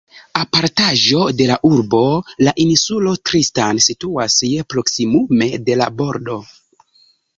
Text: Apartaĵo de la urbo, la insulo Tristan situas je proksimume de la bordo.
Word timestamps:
Apartaĵo 0.43 1.19
de 1.41 1.45
la 1.49 1.57
urbo, 1.69 1.99
la 2.47 2.53
insulo 2.65 3.13
Tristan 3.31 3.83
situas 3.91 4.39
je 4.55 4.67
proksimume 4.75 5.51
de 5.69 5.77
la 5.83 5.91
bordo. 6.01 6.39